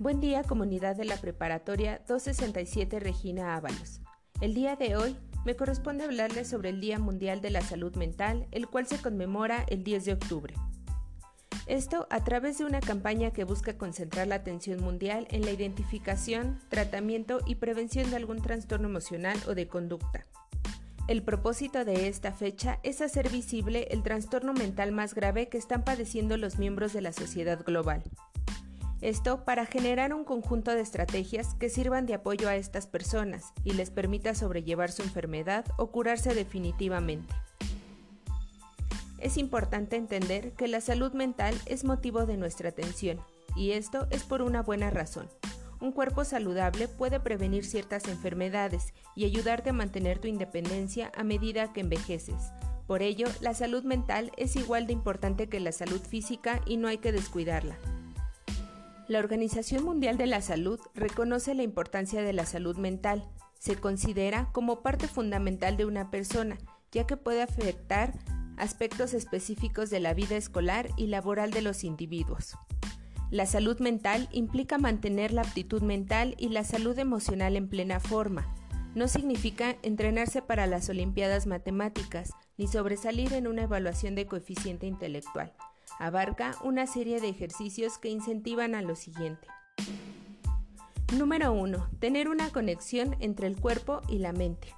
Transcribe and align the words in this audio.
Buen 0.00 0.18
día 0.18 0.44
comunidad 0.44 0.96
de 0.96 1.04
la 1.04 1.18
preparatoria 1.18 2.00
267 2.08 3.00
Regina 3.00 3.54
Ábalos. 3.54 4.00
El 4.40 4.54
día 4.54 4.74
de 4.74 4.96
hoy 4.96 5.14
me 5.44 5.56
corresponde 5.56 6.04
hablarles 6.04 6.48
sobre 6.48 6.70
el 6.70 6.80
Día 6.80 6.98
Mundial 6.98 7.42
de 7.42 7.50
la 7.50 7.60
Salud 7.60 7.94
Mental, 7.96 8.46
el 8.50 8.66
cual 8.66 8.86
se 8.86 8.96
conmemora 8.96 9.62
el 9.68 9.84
10 9.84 10.06
de 10.06 10.12
octubre. 10.14 10.54
Esto 11.66 12.06
a 12.08 12.24
través 12.24 12.56
de 12.56 12.64
una 12.64 12.80
campaña 12.80 13.32
que 13.32 13.44
busca 13.44 13.76
concentrar 13.76 14.26
la 14.26 14.36
atención 14.36 14.82
mundial 14.82 15.26
en 15.28 15.44
la 15.44 15.50
identificación, 15.50 16.58
tratamiento 16.70 17.40
y 17.44 17.56
prevención 17.56 18.08
de 18.08 18.16
algún 18.16 18.40
trastorno 18.40 18.88
emocional 18.88 19.36
o 19.48 19.54
de 19.54 19.68
conducta. 19.68 20.24
El 21.08 21.22
propósito 21.22 21.84
de 21.84 22.08
esta 22.08 22.32
fecha 22.32 22.80
es 22.84 23.02
hacer 23.02 23.28
visible 23.28 23.88
el 23.90 24.02
trastorno 24.02 24.54
mental 24.54 24.92
más 24.92 25.12
grave 25.12 25.50
que 25.50 25.58
están 25.58 25.84
padeciendo 25.84 26.38
los 26.38 26.58
miembros 26.58 26.94
de 26.94 27.02
la 27.02 27.12
sociedad 27.12 27.62
global. 27.62 28.02
Esto 29.00 29.44
para 29.44 29.64
generar 29.64 30.12
un 30.12 30.24
conjunto 30.24 30.72
de 30.72 30.82
estrategias 30.82 31.54
que 31.54 31.70
sirvan 31.70 32.04
de 32.04 32.14
apoyo 32.14 32.48
a 32.48 32.56
estas 32.56 32.86
personas 32.86 33.54
y 33.64 33.72
les 33.72 33.90
permita 33.90 34.34
sobrellevar 34.34 34.92
su 34.92 35.02
enfermedad 35.02 35.64
o 35.78 35.90
curarse 35.90 36.34
definitivamente. 36.34 37.32
Es 39.18 39.38
importante 39.38 39.96
entender 39.96 40.52
que 40.52 40.68
la 40.68 40.80
salud 40.80 41.12
mental 41.12 41.54
es 41.66 41.84
motivo 41.84 42.26
de 42.26 42.36
nuestra 42.36 42.70
atención, 42.70 43.20
y 43.56 43.72
esto 43.72 44.06
es 44.10 44.24
por 44.24 44.42
una 44.42 44.62
buena 44.62 44.90
razón. 44.90 45.28
Un 45.80 45.92
cuerpo 45.92 46.24
saludable 46.24 46.88
puede 46.88 47.20
prevenir 47.20 47.64
ciertas 47.64 48.06
enfermedades 48.06 48.92
y 49.16 49.24
ayudarte 49.24 49.70
a 49.70 49.74
mantener 49.74 50.18
tu 50.18 50.28
independencia 50.28 51.10
a 51.16 51.24
medida 51.24 51.72
que 51.72 51.80
envejeces. 51.80 52.52
Por 52.86 53.02
ello, 53.02 53.28
la 53.40 53.54
salud 53.54 53.82
mental 53.84 54.30
es 54.36 54.56
igual 54.56 54.86
de 54.86 54.92
importante 54.92 55.48
que 55.48 55.60
la 55.60 55.72
salud 55.72 56.00
física 56.00 56.60
y 56.66 56.76
no 56.76 56.88
hay 56.88 56.98
que 56.98 57.12
descuidarla. 57.12 57.78
La 59.10 59.18
Organización 59.18 59.82
Mundial 59.82 60.16
de 60.16 60.28
la 60.28 60.40
Salud 60.40 60.78
reconoce 60.94 61.56
la 61.56 61.64
importancia 61.64 62.22
de 62.22 62.32
la 62.32 62.46
salud 62.46 62.76
mental. 62.76 63.28
Se 63.58 63.74
considera 63.74 64.50
como 64.52 64.82
parte 64.82 65.08
fundamental 65.08 65.76
de 65.76 65.84
una 65.84 66.12
persona, 66.12 66.58
ya 66.92 67.08
que 67.08 67.16
puede 67.16 67.42
afectar 67.42 68.16
aspectos 68.56 69.12
específicos 69.12 69.90
de 69.90 69.98
la 69.98 70.14
vida 70.14 70.36
escolar 70.36 70.90
y 70.96 71.08
laboral 71.08 71.50
de 71.50 71.60
los 71.60 71.82
individuos. 71.82 72.56
La 73.32 73.46
salud 73.46 73.80
mental 73.80 74.28
implica 74.30 74.78
mantener 74.78 75.32
la 75.32 75.42
aptitud 75.42 75.82
mental 75.82 76.36
y 76.38 76.50
la 76.50 76.62
salud 76.62 76.96
emocional 76.96 77.56
en 77.56 77.68
plena 77.68 77.98
forma. 77.98 78.54
No 78.94 79.08
significa 79.08 79.76
entrenarse 79.82 80.40
para 80.40 80.68
las 80.68 80.88
Olimpiadas 80.88 81.48
Matemáticas 81.48 82.30
ni 82.56 82.68
sobresalir 82.68 83.32
en 83.32 83.48
una 83.48 83.64
evaluación 83.64 84.14
de 84.14 84.26
coeficiente 84.26 84.86
intelectual. 84.86 85.52
Abarca 85.98 86.54
una 86.62 86.86
serie 86.86 87.20
de 87.20 87.28
ejercicios 87.28 87.98
que 87.98 88.08
incentivan 88.08 88.74
a 88.74 88.82
lo 88.82 88.96
siguiente. 88.96 89.46
Número 91.16 91.52
1. 91.52 91.90
Tener 91.98 92.28
una 92.28 92.50
conexión 92.50 93.16
entre 93.20 93.46
el 93.46 93.60
cuerpo 93.60 94.00
y 94.08 94.18
la 94.18 94.32
mente. 94.32 94.74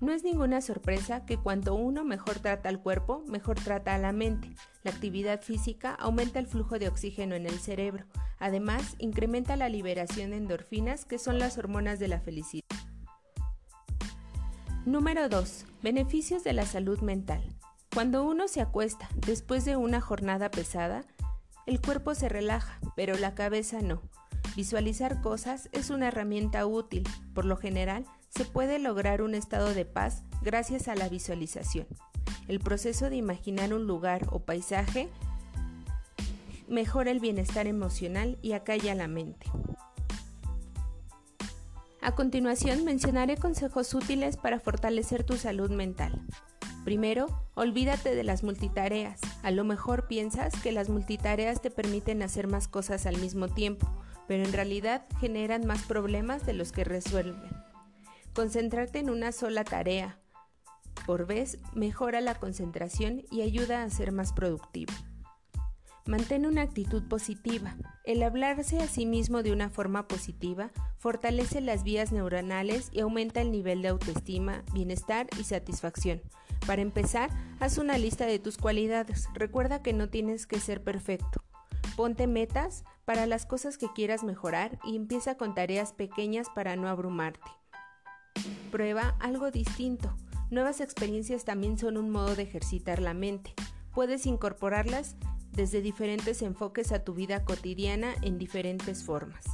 No 0.00 0.12
es 0.12 0.24
ninguna 0.24 0.60
sorpresa 0.60 1.24
que 1.24 1.38
cuanto 1.38 1.74
uno 1.74 2.04
mejor 2.04 2.38
trata 2.38 2.68
al 2.68 2.82
cuerpo, 2.82 3.24
mejor 3.28 3.58
trata 3.58 3.94
a 3.94 3.98
la 3.98 4.12
mente. 4.12 4.50
La 4.82 4.90
actividad 4.90 5.40
física 5.40 5.94
aumenta 5.94 6.38
el 6.38 6.46
flujo 6.46 6.78
de 6.78 6.88
oxígeno 6.88 7.34
en 7.34 7.46
el 7.46 7.58
cerebro. 7.58 8.04
Además, 8.38 8.96
incrementa 8.98 9.56
la 9.56 9.70
liberación 9.70 10.30
de 10.30 10.36
endorfinas, 10.36 11.06
que 11.06 11.18
son 11.18 11.38
las 11.38 11.56
hormonas 11.56 11.98
de 11.98 12.08
la 12.08 12.20
felicidad. 12.20 12.62
Número 14.84 15.28
2. 15.28 15.64
Beneficios 15.82 16.44
de 16.44 16.52
la 16.52 16.66
salud 16.66 17.00
mental. 17.00 17.42
Cuando 17.96 18.24
uno 18.24 18.46
se 18.46 18.60
acuesta 18.60 19.08
después 19.26 19.64
de 19.64 19.76
una 19.76 20.02
jornada 20.02 20.50
pesada, 20.50 21.02
el 21.64 21.80
cuerpo 21.80 22.14
se 22.14 22.28
relaja, 22.28 22.78
pero 22.94 23.16
la 23.16 23.34
cabeza 23.34 23.80
no. 23.80 24.02
Visualizar 24.54 25.22
cosas 25.22 25.70
es 25.72 25.88
una 25.88 26.08
herramienta 26.08 26.66
útil. 26.66 27.04
Por 27.34 27.46
lo 27.46 27.56
general, 27.56 28.04
se 28.28 28.44
puede 28.44 28.78
lograr 28.78 29.22
un 29.22 29.34
estado 29.34 29.72
de 29.72 29.86
paz 29.86 30.24
gracias 30.42 30.88
a 30.88 30.94
la 30.94 31.08
visualización. 31.08 31.86
El 32.48 32.60
proceso 32.60 33.08
de 33.08 33.16
imaginar 33.16 33.72
un 33.72 33.86
lugar 33.86 34.26
o 34.30 34.40
paisaje 34.40 35.08
mejora 36.68 37.10
el 37.10 37.20
bienestar 37.20 37.66
emocional 37.66 38.36
y 38.42 38.52
acalla 38.52 38.94
la 38.94 39.08
mente. 39.08 39.46
A 42.02 42.14
continuación 42.14 42.84
mencionaré 42.84 43.38
consejos 43.38 43.94
útiles 43.94 44.36
para 44.36 44.60
fortalecer 44.60 45.24
tu 45.24 45.38
salud 45.38 45.70
mental. 45.70 46.26
Primero, 46.86 47.26
olvídate 47.56 48.14
de 48.14 48.22
las 48.22 48.44
multitareas. 48.44 49.20
A 49.42 49.50
lo 49.50 49.64
mejor 49.64 50.06
piensas 50.06 50.52
que 50.62 50.70
las 50.70 50.88
multitareas 50.88 51.60
te 51.60 51.72
permiten 51.72 52.22
hacer 52.22 52.46
más 52.46 52.68
cosas 52.68 53.06
al 53.06 53.16
mismo 53.16 53.48
tiempo, 53.48 53.90
pero 54.28 54.44
en 54.44 54.52
realidad 54.52 55.04
generan 55.18 55.66
más 55.66 55.82
problemas 55.82 56.46
de 56.46 56.52
los 56.52 56.70
que 56.70 56.84
resuelven. 56.84 57.50
Concentrarte 58.36 59.00
en 59.00 59.10
una 59.10 59.32
sola 59.32 59.64
tarea 59.64 60.20
por 61.06 61.26
vez 61.26 61.58
mejora 61.74 62.20
la 62.20 62.36
concentración 62.36 63.24
y 63.32 63.42
ayuda 63.42 63.82
a 63.82 63.90
ser 63.90 64.12
más 64.12 64.32
productivo. 64.32 64.92
Mantén 66.06 66.46
una 66.46 66.62
actitud 66.62 67.02
positiva. 67.02 67.76
El 68.04 68.22
hablarse 68.22 68.78
a 68.80 68.86
sí 68.86 69.06
mismo 69.06 69.42
de 69.42 69.50
una 69.52 69.70
forma 69.70 70.06
positiva 70.06 70.70
fortalece 70.98 71.60
las 71.60 71.82
vías 71.82 72.12
neuronales 72.12 72.90
y 72.92 73.00
aumenta 73.00 73.40
el 73.40 73.50
nivel 73.50 73.82
de 73.82 73.88
autoestima, 73.88 74.62
bienestar 74.72 75.26
y 75.38 75.42
satisfacción. 75.42 76.22
Para 76.64 76.82
empezar, 76.82 77.30
haz 77.58 77.78
una 77.78 77.98
lista 77.98 78.24
de 78.24 78.38
tus 78.38 78.56
cualidades. 78.56 79.28
Recuerda 79.34 79.82
que 79.82 79.92
no 79.92 80.08
tienes 80.08 80.46
que 80.46 80.60
ser 80.60 80.84
perfecto. 80.84 81.42
Ponte 81.96 82.28
metas 82.28 82.84
para 83.04 83.26
las 83.26 83.44
cosas 83.44 83.76
que 83.76 83.92
quieras 83.92 84.22
mejorar 84.22 84.78
y 84.84 84.94
empieza 84.94 85.36
con 85.36 85.54
tareas 85.54 85.92
pequeñas 85.92 86.48
para 86.54 86.76
no 86.76 86.88
abrumarte. 86.88 87.50
Prueba 88.70 89.16
algo 89.18 89.50
distinto. 89.50 90.16
Nuevas 90.50 90.80
experiencias 90.80 91.44
también 91.44 91.78
son 91.78 91.96
un 91.96 92.10
modo 92.10 92.36
de 92.36 92.44
ejercitar 92.44 93.00
la 93.00 93.14
mente. 93.14 93.54
Puedes 93.92 94.26
incorporarlas 94.26 95.16
desde 95.56 95.80
diferentes 95.80 96.42
enfoques 96.42 96.92
a 96.92 97.02
tu 97.02 97.14
vida 97.14 97.44
cotidiana 97.44 98.14
en 98.22 98.38
diferentes 98.38 99.02
formas. 99.02 99.44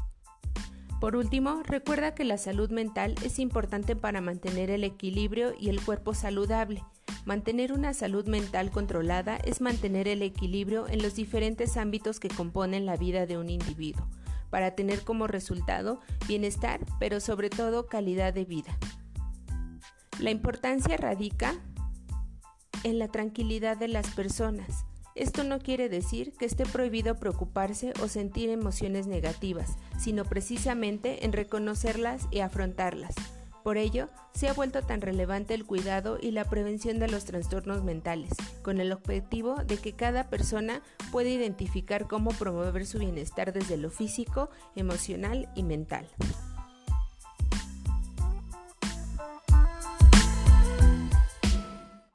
Por 1.00 1.16
último, 1.16 1.62
recuerda 1.64 2.14
que 2.14 2.22
la 2.22 2.38
salud 2.38 2.70
mental 2.70 3.16
es 3.24 3.40
importante 3.40 3.96
para 3.96 4.20
mantener 4.20 4.70
el 4.70 4.84
equilibrio 4.84 5.52
y 5.58 5.68
el 5.68 5.80
cuerpo 5.80 6.14
saludable. 6.14 6.84
Mantener 7.24 7.72
una 7.72 7.92
salud 7.92 8.26
mental 8.28 8.70
controlada 8.70 9.36
es 9.36 9.60
mantener 9.60 10.06
el 10.06 10.22
equilibrio 10.22 10.88
en 10.88 11.02
los 11.02 11.16
diferentes 11.16 11.76
ámbitos 11.76 12.20
que 12.20 12.28
componen 12.28 12.86
la 12.86 12.96
vida 12.96 13.26
de 13.26 13.36
un 13.36 13.50
individuo, 13.50 14.06
para 14.50 14.76
tener 14.76 15.02
como 15.02 15.26
resultado 15.26 15.98
bienestar, 16.28 16.80
pero 17.00 17.18
sobre 17.18 17.50
todo 17.50 17.86
calidad 17.86 18.32
de 18.32 18.44
vida. 18.44 18.78
La 20.20 20.30
importancia 20.30 20.96
radica 20.96 21.54
en 22.84 23.00
la 23.00 23.08
tranquilidad 23.08 23.76
de 23.76 23.88
las 23.88 24.08
personas. 24.10 24.84
Esto 25.14 25.44
no 25.44 25.58
quiere 25.58 25.88
decir 25.88 26.32
que 26.32 26.46
esté 26.46 26.64
prohibido 26.64 27.16
preocuparse 27.16 27.92
o 28.02 28.08
sentir 28.08 28.48
emociones 28.48 29.06
negativas, 29.06 29.76
sino 29.98 30.24
precisamente 30.24 31.24
en 31.24 31.32
reconocerlas 31.32 32.28
y 32.30 32.40
afrontarlas. 32.40 33.14
Por 33.62 33.76
ello, 33.76 34.08
se 34.34 34.48
ha 34.48 34.54
vuelto 34.54 34.82
tan 34.82 35.00
relevante 35.00 35.54
el 35.54 35.64
cuidado 35.64 36.18
y 36.20 36.32
la 36.32 36.44
prevención 36.44 36.98
de 36.98 37.08
los 37.08 37.24
trastornos 37.24 37.84
mentales, 37.84 38.32
con 38.62 38.80
el 38.80 38.90
objetivo 38.90 39.54
de 39.56 39.76
que 39.76 39.92
cada 39.92 40.28
persona 40.28 40.82
pueda 41.12 41.28
identificar 41.28 42.08
cómo 42.08 42.30
promover 42.30 42.86
su 42.86 42.98
bienestar 42.98 43.52
desde 43.52 43.76
lo 43.76 43.90
físico, 43.90 44.50
emocional 44.74 45.48
y 45.54 45.62
mental. 45.62 46.08